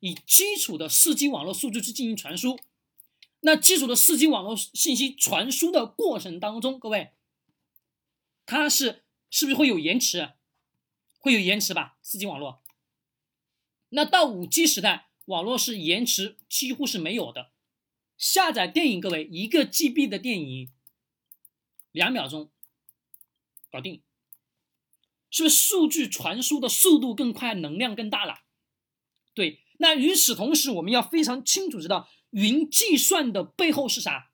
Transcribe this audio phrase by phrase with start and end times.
[0.00, 2.58] 以基础的四 G 网络数据去进行传输。
[3.42, 7.12] 那基础的四 G 网络信息传输的过程当中，各位，
[8.44, 10.32] 它是是不是会有延迟？
[11.18, 11.96] 会有延迟吧？
[12.02, 12.62] 四 G 网络。
[13.90, 17.50] 那到五 G 时代，网络是延迟几乎是没有的。
[18.16, 20.70] 下载电影，各位一个 GB 的电影，
[21.92, 22.50] 两秒钟
[23.70, 24.02] 搞定，
[25.30, 28.42] 是不是数据传输的速度更快，能量更大了？
[29.34, 29.60] 对。
[29.80, 32.08] 那与此同时，我们要非常清楚知道。
[32.30, 34.30] 云计算的背后是啥？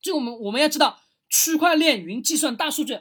[0.00, 2.98] 就我们我们要知道区块链、云计算、大数据。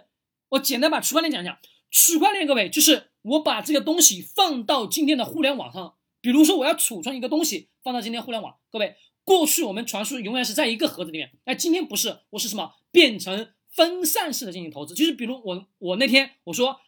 [0.49, 1.57] 我简单把区块链讲讲。
[1.89, 5.95] 区块链，各位就是我把这个东西放到今天的互联网上。
[6.19, 8.59] 比如说，我要储存一个东西放到今天互联网。
[8.69, 12.75] 各位，过去我们传输永远是在一个盒子里面，哎，今天不是，我是什么？
[12.91, 14.93] 变成分散式的进行投资。
[14.93, 16.79] 就是比如我我那天我说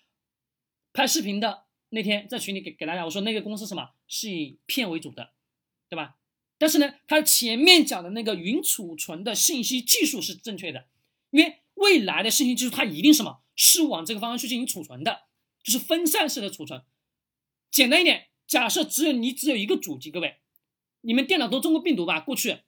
[0.94, 5.32] 拍视频的那天在群里给给大家我说那个公司什么是以片为主的，
[5.90, 6.18] 对吧？
[6.58, 10.88] 但是呢，它前面讲的那个云储存的信息技术是正确的，
[11.30, 15.26] 因为未来的信息技术它一定什么是往这个方向去进行储存的，
[15.64, 16.84] 就是分散式的储存。
[17.70, 20.38] 简单一点，假设只有你只有一个主机，各位，
[21.02, 22.20] 你们电脑都中过病毒吧？
[22.20, 22.62] 过去，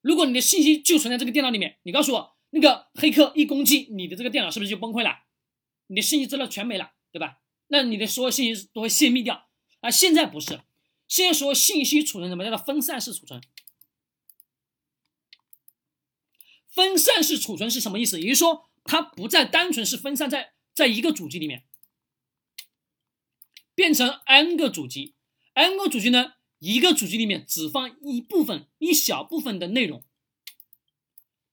[0.00, 5.24] 如果你的信息就存在这个电脑里面，你告诉我，那个黑客一攻击你的这个电脑，是不是就崩溃了？
[5.88, 7.40] 你的信息资料全没了，对吧？
[7.72, 9.48] 那你的所有信息都会泄密掉。
[9.80, 10.60] 啊，现在不是。
[11.08, 13.42] 现在说信息储存什么叫做分散式储存？
[16.68, 18.20] 分散式储存是什么意思？
[18.20, 21.64] 也就是说，它不再单纯是分散在在一个主机里面，
[23.74, 25.14] 变成 n 个主机
[25.54, 30.04] ，n 个主机呢，一个主机里面只放一部分、一小部分的内容，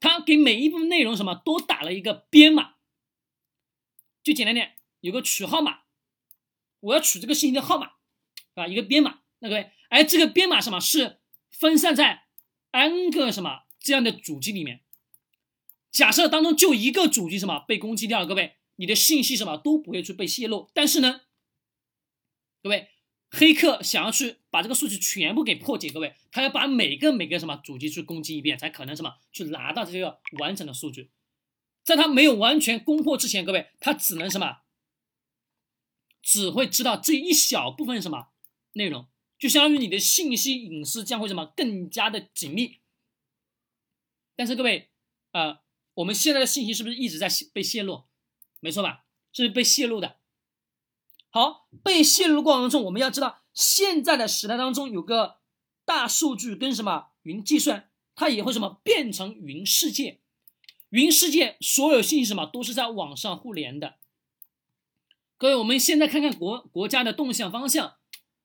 [0.02, 2.76] 它给每一部分内容什么都打了一个编码，
[4.22, 5.82] 就简单点，有个取号码，
[6.82, 7.92] 我要取这个信息的号码，
[8.56, 9.20] 啊，一个编码。
[9.40, 12.24] 那各位，哎，这个编码什么是分散在
[12.72, 14.82] n 个什么这样的主机里面？
[15.92, 20.70] 假设当中就一个主机什么被攻击掉了，各位，你的信息什么都不会去被泄露。
[20.74, 21.22] 但是呢，
[22.62, 22.90] 各位，
[23.30, 31.10] 黑客想要去把这个数据全部给破解，各位，他要把每个每个什么主机去攻击一遍，才可能什么去拿到这个完整的数据。
[31.84, 34.60] 在他没有完全攻破之前，各位，他只能什么？
[36.22, 38.30] 只会知道这一小部分什么
[38.74, 39.08] 内容。
[39.38, 42.80] 就相当于你的信息隐私将会什么更加的紧密，
[44.36, 44.90] 但是各位，
[45.32, 45.60] 呃，
[45.94, 48.04] 我们现在的信息是不是一直在被泄露？
[48.60, 49.06] 没错吧？
[49.32, 50.18] 是被泄露的。
[51.30, 55.40] 好，被泄露过程中，我们要知道，现在的时代当中有个
[55.86, 60.20] 大数据跟什么云计算，它也会什么变成云世界。
[60.90, 63.99] 云世界所有信息什么都是在网上互联的。
[65.40, 67.96] 各位，我们现在看看国国家的动向方向。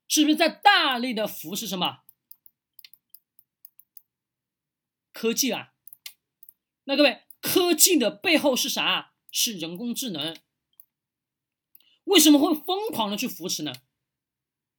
[0.07, 2.01] 是不是在大力的扶持什么
[5.13, 5.73] 科技啊？
[6.85, 9.15] 那各位，科技的背后是啥？
[9.33, 10.37] 是人工智能。
[12.05, 13.73] 为什么会疯狂的去扶持呢？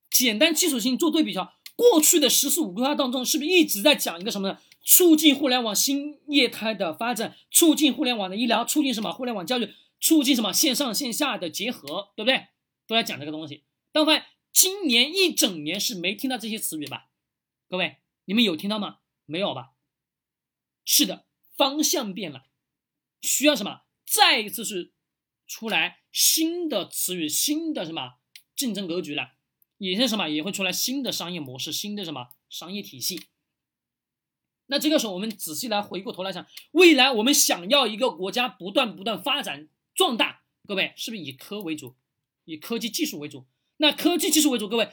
[0.10, 4.60] 简单基础性做对比一下，过去的“十四五”规划当中，是不是一直在讲一个什么呢？
[4.84, 9.12] 促进互联网新业态的发展，促进互联网的医疗，促进什么？
[9.12, 9.74] 互联网教育，
[10.06, 10.54] 促进什么？
[10.54, 12.50] 线上线下的结合，对不对？
[12.86, 13.64] 都在讲这个东西。
[13.92, 14.26] 但发现。
[14.58, 17.10] 今年一整年是没听到这些词语吧？
[17.68, 19.00] 各位，你们有听到吗？
[19.26, 19.74] 没有吧？
[20.86, 21.26] 是的，
[21.58, 22.46] 方向变了，
[23.20, 23.82] 需要什么？
[24.06, 24.94] 再一次是
[25.46, 28.14] 出来新的词语，新的什么
[28.56, 29.34] 竞争格局了？
[29.78, 30.30] 也是什么？
[30.30, 33.24] 也会出来新的商业模式，新的什么商业体系？
[34.68, 41.96] 那这个时候，我们仔细来回过头来想，未来我们想要一个国家不断不断发展壮大，各位是不是以科为主，
[42.44, 43.48] 以科技技术为主？
[43.78, 44.90] 那科技技术为主，各位